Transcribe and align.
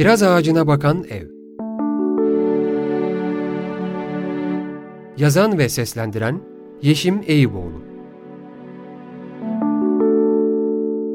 Kiraz 0.00 0.22
ağacına 0.22 0.66
bakan 0.66 1.04
ev. 1.04 1.28
Yazan 5.16 5.58
ve 5.58 5.68
seslendiren 5.68 6.42
Yeşim 6.82 7.22
Eyüboğlu. 7.26 7.82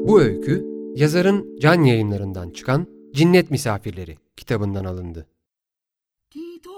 Bu 0.08 0.20
öykü 0.20 0.66
yazarın 0.94 1.58
can 1.60 1.82
yayınlarından 1.82 2.50
çıkan 2.50 2.86
Cinnet 3.14 3.50
Misafirleri 3.50 4.18
kitabından 4.36 4.84
alındı. 4.84 5.26
Tito 6.30 6.70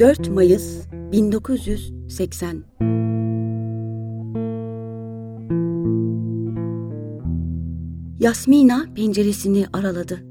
4 0.00 0.28
Mayıs 0.28 0.78
1980 0.92 2.64
Yasmina 8.20 8.86
penceresini 8.94 9.66
araladı. 9.72 10.24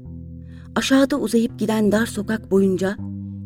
Aşağıda 0.74 1.16
uzayıp 1.16 1.58
giden 1.58 1.92
dar 1.92 2.06
sokak 2.06 2.50
boyunca 2.50 2.96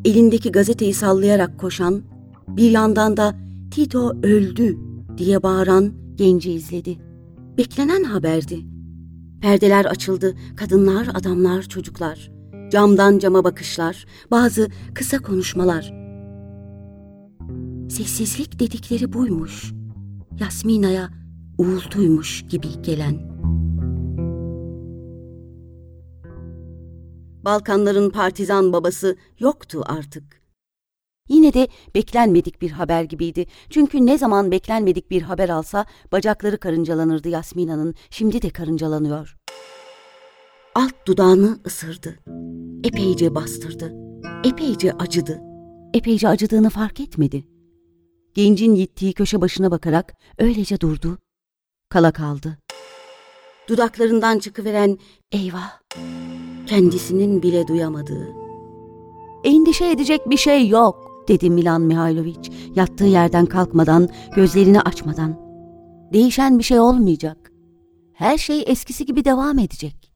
elindeki 0.05 0.53
gazeteyi 0.53 0.95
sallayarak 0.95 1.59
koşan, 1.59 2.03
bir 2.49 2.71
yandan 2.71 3.17
da 3.17 3.35
Tito 3.71 4.13
öldü 4.23 4.77
diye 5.17 5.43
bağıran 5.43 5.93
genci 6.15 6.53
izledi. 6.53 6.99
Beklenen 7.59 8.03
haberdi. 8.03 8.59
Perdeler 9.41 9.85
açıldı, 9.85 10.35
kadınlar, 10.57 11.09
adamlar, 11.15 11.63
çocuklar. 11.63 12.31
Camdan 12.71 13.19
cama 13.19 13.45
bakışlar, 13.45 14.07
bazı 14.31 14.69
kısa 14.95 15.19
konuşmalar 15.19 16.04
Sessizlik 17.95 18.59
dedikleri 18.61 19.13
buymuş. 19.13 19.73
Yasmina'ya 20.41 21.11
uğultuymuş 21.59 22.45
gibi 22.49 22.83
gelen. 22.83 23.19
Balkanların 27.45 28.11
partizan 28.11 28.73
babası 28.73 29.17
yoktu 29.39 29.83
artık. 29.87 30.43
Yine 31.29 31.55
de 31.55 31.69
beklenmedik 31.95 32.63
bir 32.63 32.71
haber 32.71 33.03
gibiydi. 33.03 33.47
Çünkü 33.71 34.07
ne 34.07 34.19
zaman 34.19 34.51
beklenmedik 34.51 35.11
bir 35.11 35.23
haber 35.23 35.49
alsa 35.49 35.87
bacakları 36.13 36.59
karıncalanırdı 36.59 37.29
Yasmina'nın. 37.29 37.95
Şimdi 38.11 38.43
de 38.43 38.51
karıncalanıyor. 38.51 39.37
Alt 40.75 41.07
dudağını 41.07 41.59
ısırdı. 41.67 42.19
Epeyce 42.85 43.35
bastırdı. 43.35 43.93
Epeyce 44.45 44.93
acıdı. 44.93 45.41
Epeyce 45.95 46.29
acıdığını 46.29 46.71
fark 46.71 47.01
etmedi. 47.01 47.54
Gencin 48.35 48.75
gittiği 48.75 49.13
köşe 49.13 49.41
başına 49.41 49.71
bakarak 49.71 50.15
öylece 50.39 50.81
durdu. 50.81 51.19
Kala 51.89 52.13
kaldı. 52.13 52.59
Dudaklarından 53.69 54.39
çıkıveren 54.39 54.99
eyvah 55.33 55.81
kendisinin 56.67 57.43
bile 57.43 57.67
duyamadığı. 57.67 58.29
Endişe 59.45 59.91
edecek 59.91 60.31
bir 60.31 60.37
şey 60.37 60.69
yok 60.69 61.25
dedi 61.29 61.51
Milan 61.51 61.83
Mihailoviç 61.83 62.51
yattığı 62.75 63.05
yerden 63.05 63.47
kalkmadan 63.47 64.09
gözlerini 64.37 64.81
açmadan. 64.81 65.41
Değişen 66.13 66.59
bir 66.59 66.65
şey 66.65 66.81
olmayacak. 66.81 67.53
Her 68.13 68.39
şey 68.39 68.65
eskisi 68.67 69.07
gibi 69.07 69.25
devam 69.25 69.59
edecek. 69.59 70.13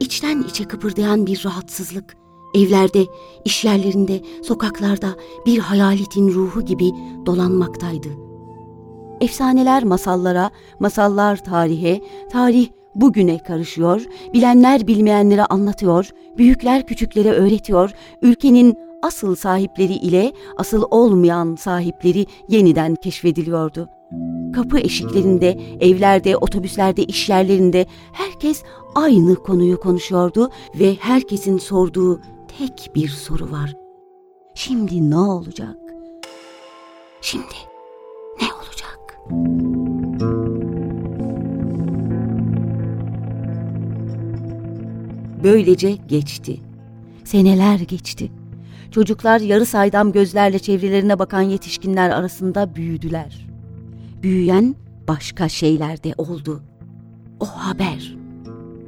İçten 0.00 0.42
içe 0.42 0.64
kıpırdayan 0.64 1.26
bir 1.26 1.44
rahatsızlık, 1.44 2.16
evlerde, 2.54 3.06
iş 3.44 3.64
yerlerinde, 3.64 4.20
sokaklarda 4.42 5.08
bir 5.46 5.58
hayaletin 5.58 6.28
ruhu 6.28 6.64
gibi 6.64 6.90
dolanmaktaydı. 7.26 8.08
Efsaneler 9.20 9.84
masallara, 9.84 10.50
masallar 10.80 11.44
tarihe, 11.44 12.00
tarih 12.32 12.68
bugüne 12.94 13.38
karışıyor, 13.38 14.04
bilenler 14.34 14.86
bilmeyenlere 14.86 15.44
anlatıyor, 15.44 16.10
büyükler 16.38 16.86
küçüklere 16.86 17.30
öğretiyor, 17.30 17.90
ülkenin 18.22 18.74
asıl 19.02 19.34
sahipleri 19.34 19.94
ile 19.94 20.32
asıl 20.56 20.84
olmayan 20.90 21.56
sahipleri 21.56 22.26
yeniden 22.48 22.94
keşfediliyordu. 22.94 23.88
Kapı 24.54 24.78
eşiklerinde, 24.78 25.58
evlerde, 25.80 26.36
otobüslerde, 26.36 27.04
iş 27.04 27.28
yerlerinde 27.28 27.86
herkes 28.12 28.62
aynı 28.94 29.34
konuyu 29.34 29.80
konuşuyordu 29.80 30.50
ve 30.80 30.94
herkesin 30.94 31.58
sorduğu 31.58 32.20
tek 32.58 32.90
bir 32.94 33.08
soru 33.08 33.50
var. 33.50 33.76
Şimdi 34.54 35.10
ne 35.10 35.16
olacak? 35.16 35.76
Şimdi 37.20 37.54
ne 38.42 38.46
olacak? 38.54 39.18
Böylece 45.42 45.90
geçti. 45.90 46.60
Seneler 47.24 47.78
geçti. 47.78 48.32
Çocuklar 48.90 49.40
yarı 49.40 49.66
saydam 49.66 50.12
gözlerle 50.12 50.58
çevrelerine 50.58 51.18
bakan 51.18 51.42
yetişkinler 51.42 52.10
arasında 52.10 52.74
büyüdüler. 52.74 53.46
Büyüyen 54.22 54.76
başka 55.08 55.48
şeyler 55.48 56.04
de 56.04 56.14
oldu. 56.18 56.62
O 57.40 57.46
haber. 57.46 58.16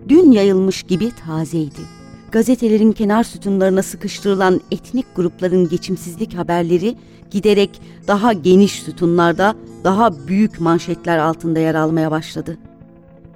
Dün 0.09 0.33
yayılmış 0.33 0.83
gibi 0.83 1.11
tazeydi. 1.27 2.00
Gazetelerin 2.33 2.93
kenar 2.93 3.25
sütunlarına 3.25 3.83
sıkıştırılan 3.83 4.61
etnik 4.71 5.07
grupların 5.17 5.69
geçimsizlik 5.69 6.35
haberleri 6.35 6.97
giderek 7.31 7.81
daha 8.07 8.33
geniş 8.33 8.83
sütunlarda, 8.83 9.55
daha 9.85 10.29
büyük 10.29 10.61
manşetler 10.61 11.19
altında 11.19 11.59
yer 11.61 11.75
almaya 11.75 12.11
başladı. 12.11 12.59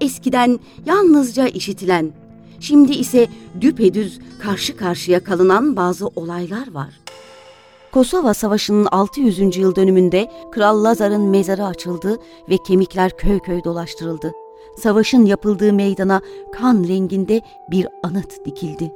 Eskiden 0.00 0.60
yalnızca 0.86 1.46
işitilen 1.46 2.12
Şimdi 2.60 2.92
ise 2.92 3.28
düpedüz 3.60 4.18
karşı 4.42 4.76
karşıya 4.76 5.24
kalınan 5.24 5.76
bazı 5.76 6.06
olaylar 6.06 6.72
var. 6.72 7.00
Kosova 7.92 8.34
Savaşı'nın 8.34 8.86
600. 8.92 9.56
yıl 9.56 9.76
dönümünde 9.76 10.30
Kral 10.52 10.84
Lazar'ın 10.84 11.22
mezarı 11.22 11.66
açıldı 11.66 12.18
ve 12.48 12.56
kemikler 12.66 13.16
köy 13.16 13.38
köy 13.38 13.64
dolaştırıldı. 13.64 14.32
Savaşın 14.76 15.24
yapıldığı 15.24 15.72
meydana 15.72 16.20
kan 16.52 16.84
renginde 16.88 17.40
bir 17.70 17.88
anıt 18.02 18.44
dikildi. 18.44 18.92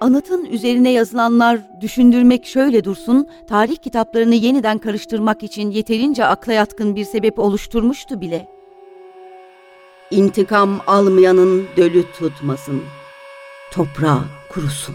Anıtın 0.00 0.44
üzerine 0.44 0.92
yazılanlar 0.92 1.60
düşündürmek 1.80 2.46
şöyle 2.46 2.84
dursun, 2.84 3.28
tarih 3.48 3.76
kitaplarını 3.76 4.34
yeniden 4.34 4.78
karıştırmak 4.78 5.42
için 5.42 5.70
yeterince 5.70 6.24
akla 6.24 6.52
yatkın 6.52 6.96
bir 6.96 7.04
sebep 7.04 7.38
oluşturmuştu 7.38 8.20
bile.'' 8.20 8.58
İntikam 10.10 10.80
almayanın 10.86 11.64
dölü 11.76 12.12
tutmasın. 12.12 12.82
Toprağı 13.72 14.20
kurusun. 14.48 14.94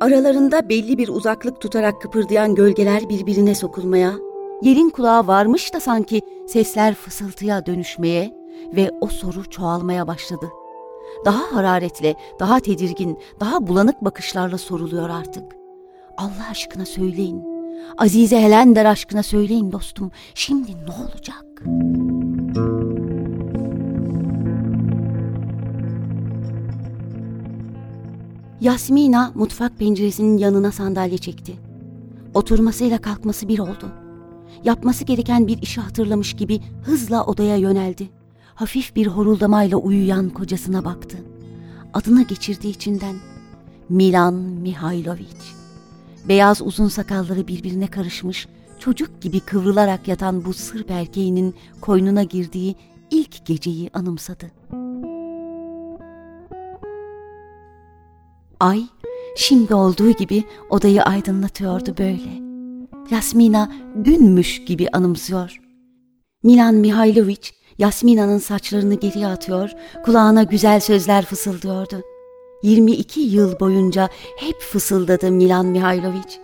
Aralarında 0.00 0.68
belli 0.68 0.98
bir 0.98 1.08
uzaklık 1.08 1.60
tutarak 1.60 2.02
kıpırdayan 2.02 2.54
gölgeler 2.54 3.08
birbirine 3.08 3.54
sokulmaya, 3.54 4.12
yerin 4.62 4.90
kulağı 4.90 5.26
varmış 5.26 5.74
da 5.74 5.80
sanki 5.80 6.20
sesler 6.48 6.94
fısıltıya 6.94 7.66
dönüşmeye 7.66 8.34
ve 8.76 8.90
o 9.00 9.06
soru 9.06 9.50
çoğalmaya 9.50 10.06
başladı. 10.06 10.48
Daha 11.24 11.56
hararetle, 11.56 12.14
daha 12.40 12.60
tedirgin, 12.60 13.18
daha 13.40 13.66
bulanık 13.66 14.04
bakışlarla 14.04 14.58
soruluyor 14.58 15.10
artık. 15.10 15.56
Allah 16.16 16.48
aşkına 16.50 16.86
söyleyin, 16.86 17.44
Azize 17.98 18.40
Helender 18.40 18.84
aşkına 18.84 19.22
söyleyin 19.22 19.72
dostum. 19.72 20.10
Şimdi 20.34 20.70
ne 20.70 21.04
olacak? 21.04 21.44
Yasmina 28.60 29.32
mutfak 29.34 29.78
penceresinin 29.78 30.38
yanına 30.38 30.72
sandalye 30.72 31.18
çekti. 31.18 31.52
Oturmasıyla 32.34 32.98
kalkması 32.98 33.48
bir 33.48 33.58
oldu. 33.58 34.09
Yapması 34.64 35.04
gereken 35.04 35.46
bir 35.46 35.62
işi 35.62 35.80
hatırlamış 35.80 36.32
gibi 36.36 36.60
hızla 36.82 37.24
odaya 37.24 37.56
yöneldi. 37.56 38.10
Hafif 38.54 38.96
bir 38.96 39.06
horuldamayla 39.06 39.78
uyuyan 39.78 40.28
kocasına 40.28 40.84
baktı. 40.84 41.18
Adını 41.94 42.22
geçirdi 42.22 42.68
içinden. 42.68 43.16
Milan 43.88 44.34
Mihailoviç. 44.34 45.54
Beyaz 46.28 46.62
uzun 46.62 46.88
sakalları 46.88 47.48
birbirine 47.48 47.86
karışmış, 47.86 48.48
çocuk 48.78 49.20
gibi 49.20 49.40
kıvrılarak 49.40 50.08
yatan 50.08 50.44
bu 50.44 50.52
sırp 50.52 50.90
erkeğinin 50.90 51.54
koynuna 51.80 52.22
girdiği 52.22 52.76
ilk 53.10 53.46
geceyi 53.46 53.90
anımsadı. 53.94 54.50
Ay, 58.60 58.82
şimdi 59.36 59.74
olduğu 59.74 60.10
gibi 60.10 60.44
odayı 60.70 61.02
aydınlatıyordu 61.02 61.94
böyle. 61.98 62.49
Yasmina 63.10 63.72
dünmüş 64.04 64.64
gibi 64.64 64.88
anımsıyor. 64.92 65.60
Milan 66.42 66.74
Mihailoviç 66.74 67.54
Yasmina'nın 67.78 68.38
saçlarını 68.38 68.94
geriye 68.94 69.26
atıyor, 69.26 69.70
kulağına 70.04 70.42
güzel 70.42 70.80
sözler 70.80 71.24
fısıldıyordu. 71.24 72.02
22 72.62 73.20
yıl 73.20 73.60
boyunca 73.60 74.08
hep 74.36 74.60
fısıldadı 74.60 75.30
Milan 75.32 75.66
Mihailovic. 75.66 76.38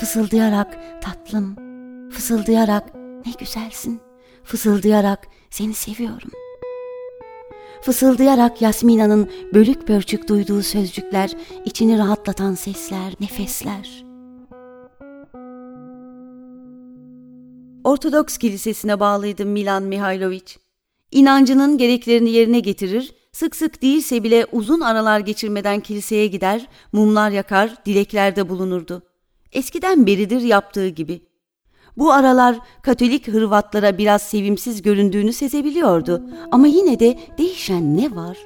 Fısıldayarak 0.00 0.78
tatlım, 1.00 1.56
fısıldayarak 2.10 2.94
ne 3.26 3.32
güzelsin, 3.38 4.00
fısıldayarak 4.44 5.26
seni 5.50 5.74
seviyorum. 5.74 6.30
Fısıldayarak 7.82 8.62
Yasmina'nın 8.62 9.30
bölük 9.54 9.86
pörçük 9.86 10.28
duyduğu 10.28 10.62
sözcükler, 10.62 11.30
içini 11.64 11.98
rahatlatan 11.98 12.54
sesler, 12.54 13.14
nefesler. 13.20 14.09
Ortodoks 17.84 18.38
kilisesine 18.38 19.00
bağlıydı 19.00 19.46
Milan 19.46 19.82
Mihailovic. 19.82 20.56
İnancının 21.10 21.78
gereklerini 21.78 22.30
yerine 22.30 22.60
getirir, 22.60 23.14
sık 23.32 23.56
sık 23.56 23.82
değilse 23.82 24.22
bile 24.24 24.46
uzun 24.52 24.80
aralar 24.80 25.20
geçirmeden 25.20 25.80
kiliseye 25.80 26.26
gider, 26.26 26.66
mumlar 26.92 27.30
yakar, 27.30 27.74
dileklerde 27.86 28.48
bulunurdu. 28.48 29.02
Eskiden 29.52 30.06
beridir 30.06 30.40
yaptığı 30.40 30.88
gibi. 30.88 31.22
Bu 31.96 32.12
aralar 32.12 32.58
Katolik 32.82 33.28
Hırvatlara 33.28 33.98
biraz 33.98 34.22
sevimsiz 34.22 34.82
göründüğünü 34.82 35.32
sezebiliyordu 35.32 36.22
ama 36.50 36.66
yine 36.66 37.00
de 37.00 37.18
değişen 37.38 37.96
ne 37.96 38.16
var? 38.16 38.38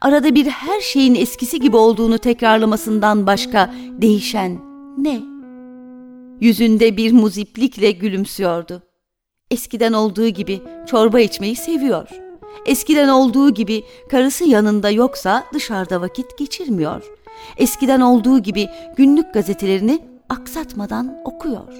Arada 0.00 0.34
bir 0.34 0.46
her 0.46 0.80
şeyin 0.80 1.14
eskisi 1.14 1.60
gibi 1.60 1.76
olduğunu 1.76 2.18
tekrarlamasından 2.18 3.26
başka 3.26 3.74
değişen 3.98 4.58
ne? 4.98 5.33
Yüzünde 6.40 6.96
bir 6.96 7.12
muziplikle 7.12 7.90
gülümsüyordu. 7.90 8.82
Eskiden 9.50 9.92
olduğu 9.92 10.28
gibi 10.28 10.60
çorba 10.86 11.20
içmeyi 11.20 11.56
seviyor. 11.56 12.08
Eskiden 12.66 13.08
olduğu 13.08 13.50
gibi 13.50 13.84
karısı 14.10 14.44
yanında 14.44 14.90
yoksa 14.90 15.44
dışarıda 15.54 16.00
vakit 16.00 16.38
geçirmiyor. 16.38 17.02
Eskiden 17.56 18.00
olduğu 18.00 18.38
gibi 18.38 18.68
günlük 18.96 19.34
gazetelerini 19.34 20.02
aksatmadan 20.28 21.16
okuyor. 21.24 21.72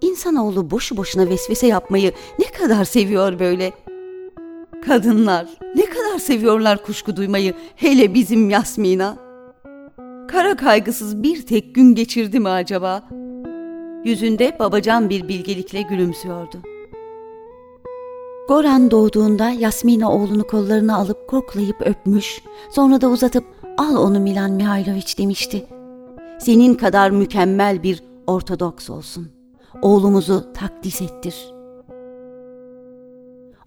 İnsanoğlu 0.00 0.70
boşu 0.70 0.96
boşuna 0.96 1.28
vesvese 1.28 1.66
yapmayı 1.66 2.12
ne 2.38 2.46
kadar 2.46 2.84
seviyor 2.84 3.38
böyle. 3.38 3.72
Kadınlar 4.86 5.46
ne 5.74 5.84
kadar 5.84 6.18
seviyorlar 6.18 6.82
kuşku 6.82 7.16
duymayı 7.16 7.54
hele 7.76 8.14
bizim 8.14 8.50
Yasmina. 8.50 9.27
Kara 10.28 10.56
kaygısız 10.56 11.22
bir 11.22 11.46
tek 11.46 11.74
gün 11.74 11.94
geçirdi 11.94 12.40
mi 12.40 12.48
acaba? 12.48 13.08
Yüzünde 14.04 14.56
babacan 14.58 15.10
bir 15.10 15.28
bilgelikle 15.28 15.82
gülümsüyordu. 15.82 16.56
Goran 18.48 18.90
doğduğunda 18.90 19.50
Yasmina 19.50 20.12
oğlunu 20.12 20.46
kollarına 20.46 20.96
alıp 20.96 21.28
koklayıp 21.28 21.80
öpmüş, 21.80 22.42
sonra 22.70 23.00
da 23.00 23.08
uzatıp 23.08 23.44
al 23.78 23.96
onu 23.96 24.20
Milan 24.20 24.50
Mihailoviç 24.50 25.18
demişti. 25.18 25.66
Senin 26.38 26.74
kadar 26.74 27.10
mükemmel 27.10 27.82
bir 27.82 28.02
Ortodoks 28.26 28.90
olsun. 28.90 29.28
Oğlumuzu 29.82 30.52
takdis 30.54 31.00
ettir. 31.02 31.52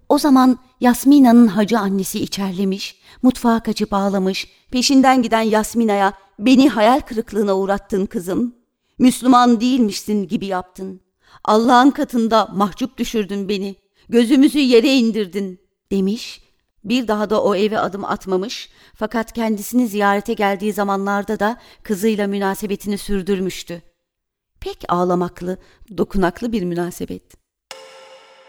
O 0.09 0.17
zaman 0.17 0.57
Yasmina'nın 0.81 1.47
hacı 1.47 1.79
annesi 1.79 2.19
içerlemiş, 2.19 3.01
mutfağa 3.21 3.59
kaçıp 3.59 3.93
ağlamış, 3.93 4.47
peşinden 4.71 5.21
giden 5.21 5.41
Yasmina'ya 5.41 6.13
beni 6.41 6.69
hayal 6.69 6.99
kırıklığına 6.99 7.57
uğrattın 7.57 8.05
kızım. 8.05 8.55
Müslüman 8.99 9.61
değilmişsin 9.61 10.27
gibi 10.27 10.45
yaptın. 10.45 11.01
Allah'ın 11.43 11.91
katında 11.91 12.45
mahcup 12.53 12.97
düşürdün 12.97 13.49
beni. 13.49 13.75
Gözümüzü 14.09 14.59
yere 14.59 14.93
indirdin 14.93 15.59
demiş. 15.91 16.41
Bir 16.83 17.07
daha 17.07 17.29
da 17.29 17.43
o 17.43 17.55
eve 17.55 17.79
adım 17.79 18.05
atmamış 18.05 18.69
fakat 18.95 19.33
kendisini 19.33 19.87
ziyarete 19.87 20.33
geldiği 20.33 20.73
zamanlarda 20.73 21.39
da 21.39 21.57
kızıyla 21.83 22.27
münasebetini 22.27 22.97
sürdürmüştü. 22.97 23.81
Pek 24.59 24.85
ağlamaklı, 24.89 25.57
dokunaklı 25.97 26.51
bir 26.51 26.63
münasebet. 26.63 27.23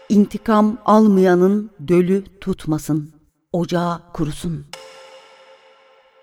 İntikam 0.09 0.77
almayanın 0.85 1.71
dölü 1.87 2.23
tutmasın, 2.41 3.13
ocağı 3.51 4.01
kurusun. 4.13 4.65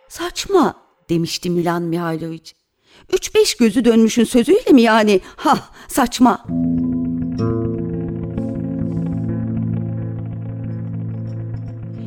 Saçma 0.09 0.75
demişti 1.11 1.51
Milan 1.51 1.83
Mihailovic. 1.83 2.53
Üç 3.13 3.35
beş 3.35 3.55
gözü 3.55 3.85
dönmüşün 3.85 4.25
sözüyle 4.25 4.73
mi 4.73 4.83
yani? 4.83 5.21
Ha 5.37 5.59
saçma. 5.89 6.47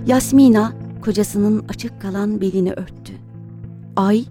Yasmina 0.07 0.73
kocasının 1.01 1.65
açık 1.69 2.01
kalan 2.01 2.41
belini 2.41 2.73
örttü. 2.73 3.13
Ay, 3.95 4.25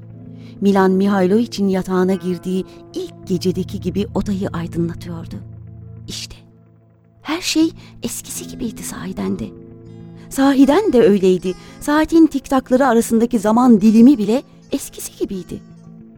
Milan 0.60 0.90
Mihailovic'in 0.90 1.68
yatağına 1.68 2.14
girdiği 2.14 2.64
ilk 2.94 3.26
gecedeki 3.26 3.80
gibi 3.80 4.06
odayı 4.14 4.48
aydınlatıyordu. 4.52 5.34
İşte 6.08 6.36
her 7.22 7.40
şey 7.40 7.70
eskisi 8.02 8.48
gibiydi 8.48 8.82
sahiden 8.82 9.38
de. 9.38 9.44
Sahiden 10.30 10.92
de 10.92 11.02
öyleydi. 11.02 11.54
Saatin 11.80 12.26
tiktakları 12.26 12.86
arasındaki 12.86 13.38
zaman 13.38 13.80
dilimi 13.80 14.18
bile 14.18 14.42
eskisi 14.72 15.18
gibiydi. 15.18 15.62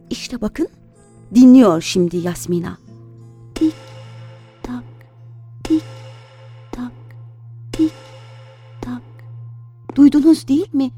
İşte 0.09 0.41
bakın 0.41 0.67
dinliyor 1.35 1.81
şimdi 1.81 2.17
Yasmina. 2.17 2.77
Tik 3.55 3.73
tak 4.63 4.83
tik 5.63 5.83
tak 6.71 6.91
tik 7.71 7.93
tak. 8.81 9.01
Duydunuz 9.95 10.47
değil 10.47 10.73
mi? 10.73 10.91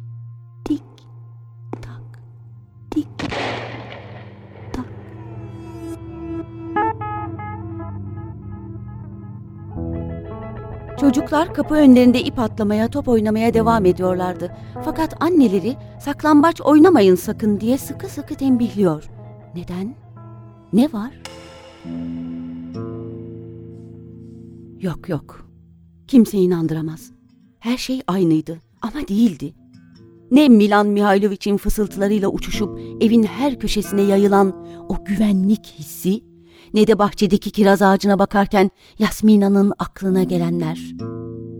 Çocuklar 11.00 11.54
kapı 11.54 11.76
önlerinde 11.76 12.22
ip 12.22 12.40
atlamaya, 12.40 12.88
top 12.88 13.08
oynamaya 13.08 13.54
devam 13.54 13.86
ediyorlardı. 13.86 14.52
Fakat 14.86 15.24
anneleri 15.24 15.76
saklambaç 16.00 16.62
oynamayın 16.62 17.16
sakın 17.16 17.60
diye 17.60 17.78
sıkı 17.78 18.08
sıkı 18.08 18.36
tembihliyor. 18.36 19.04
Neden? 19.56 19.96
Ne 20.74 20.94
var? 20.94 21.22
Yok 24.82 25.10
yok. 25.10 25.50
Kimse 26.07 26.38
inandıramaz. 26.38 27.12
Her 27.60 27.78
şey 27.78 28.02
aynıydı 28.07 28.57
ama 28.81 29.07
değildi. 29.07 29.54
Ne 30.31 30.50
Milan 30.50 30.88
Mihailovic'in 30.88 31.57
fısıltılarıyla 31.57 32.30
uçuşup 32.30 32.80
evin 33.02 33.24
her 33.24 33.60
köşesine 33.60 34.02
yayılan 34.02 34.66
o 34.90 35.06
güvenlik 35.06 35.66
hissi 35.66 36.24
ne 36.74 36.88
de 36.88 37.00
bahçedeki 37.00 37.52
kiraz 37.52 37.81
ağacına 37.81 38.19
bakarken 38.19 38.71
Yasmina'nın 39.00 39.74
aklına 39.80 40.24
gelenler. 40.24 40.95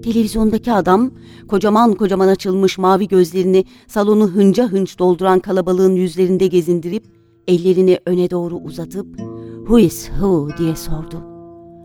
Televizyondaki 0.04 0.74
adam 0.74 1.12
kocaman 1.48 1.94
kocaman 1.94 2.28
açılmış 2.28 2.78
mavi 2.78 3.08
gözlerini 3.08 3.66
salonu 3.88 4.28
hınca 4.28 4.72
hınç 4.72 5.00
dolduran 5.00 5.40
kalabalığın 5.40 5.96
yüzlerinde 5.96 6.48
gezindirip 6.48 7.06
ellerini 7.48 8.00
öne 8.06 8.30
doğru 8.30 8.56
uzatıp 8.56 9.18
"Who 9.58 9.80
is 9.80 10.06
who?" 10.06 10.58
diye 10.58 10.76
sordu. 10.76 11.24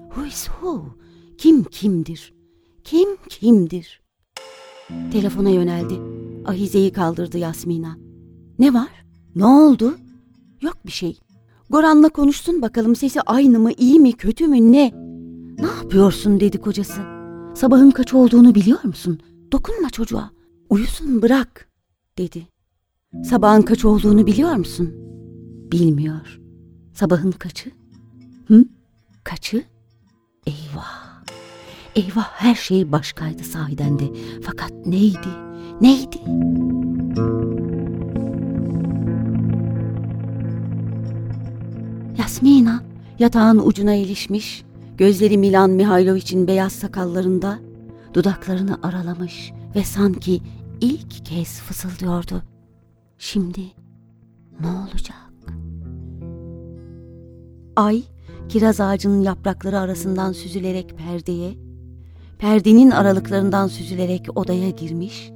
"Who 0.08 0.26
is 0.26 0.44
who? 0.44 0.84
Kim 1.38 1.64
kimdir? 1.64 2.34
Kim 2.84 3.08
kimdir?" 3.28 4.02
Telefona 5.12 5.50
yöneldi. 5.50 5.94
Ahizeyi 6.46 6.92
kaldırdı 6.92 7.38
Yasmina. 7.38 7.96
"Ne 8.58 8.74
var? 8.74 9.04
Ne 9.34 9.46
oldu?" 9.46 9.94
"Yok 10.60 10.76
bir 10.86 10.92
şey. 10.92 11.18
Goran'la 11.72 12.08
konuştun 12.08 12.62
bakalım 12.62 12.96
sesi 12.96 13.20
aynı 13.20 13.58
mı, 13.58 13.72
iyi 13.78 14.00
mi, 14.00 14.12
kötü 14.12 14.48
mü, 14.48 14.72
ne? 14.72 14.92
Ne 15.58 15.66
yapıyorsun 15.66 16.40
dedi 16.40 16.58
kocası. 16.58 17.00
Sabahın 17.54 17.90
kaç 17.90 18.14
olduğunu 18.14 18.54
biliyor 18.54 18.84
musun? 18.84 19.20
Dokunma 19.52 19.90
çocuğa. 19.90 20.30
Uyusun 20.70 21.22
bırak 21.22 21.68
dedi. 22.18 22.46
Sabahın 23.24 23.62
kaç 23.62 23.84
olduğunu 23.84 24.26
biliyor 24.26 24.54
musun? 24.54 24.90
Bilmiyor. 25.72 26.40
Sabahın 26.94 27.30
kaçı? 27.30 27.70
Hı? 28.48 28.64
Kaçı? 29.24 29.64
Eyvah. 30.46 31.22
Eyvah 31.96 32.28
her 32.32 32.54
şey 32.54 32.92
başkaydı 32.92 33.44
sahiden 33.44 33.98
de. 33.98 34.04
Fakat 34.42 34.86
neydi? 34.86 35.28
Neydi? 35.80 36.18
Yasmina 42.42 42.82
yatağın 43.18 43.58
ucuna 43.58 43.94
ilişmiş, 43.94 44.64
gözleri 44.96 45.38
Milan 45.38 45.70
Mihailovic'in 45.70 46.46
beyaz 46.46 46.72
sakallarında, 46.72 47.58
dudaklarını 48.14 48.78
aralamış 48.82 49.52
ve 49.74 49.84
sanki 49.84 50.40
ilk 50.80 51.26
kez 51.26 51.60
fısıldıyordu. 51.60 52.42
Şimdi 53.18 53.60
ne 54.60 54.66
olacak? 54.66 55.32
Ay, 57.76 58.02
kiraz 58.48 58.80
ağacının 58.80 59.22
yaprakları 59.22 59.78
arasından 59.78 60.32
süzülerek 60.32 60.98
perdeye, 60.98 61.54
perdenin 62.38 62.90
aralıklarından 62.90 63.68
süzülerek 63.68 64.26
odaya 64.34 64.70
girmiş, 64.70 65.30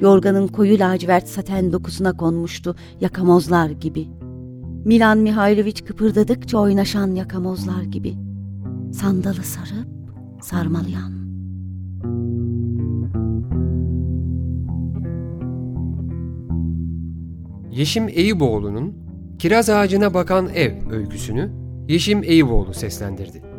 yorganın 0.00 0.46
koyu 0.48 0.78
lacivert 0.78 1.28
saten 1.28 1.72
dokusuna 1.72 2.16
konmuştu 2.16 2.76
yakamozlar 3.00 3.70
gibi. 3.70 4.08
Milan 4.84 5.18
Mihailoviç 5.18 5.84
kıpırdadıkça 5.84 6.58
oynaşan 6.58 7.14
yakamozlar 7.14 7.82
gibi. 7.82 8.14
Sandalı 8.92 9.42
sarıp 9.42 9.88
sarmalayan. 10.42 11.12
Yeşim 17.70 18.08
Eyüboğlu'nun 18.08 18.94
Kiraz 19.38 19.70
Ağacına 19.70 20.14
Bakan 20.14 20.48
Ev 20.48 20.90
öyküsünü 20.90 21.50
Yeşim 21.88 22.22
Eyüboğlu 22.22 22.74
seslendirdi. 22.74 23.49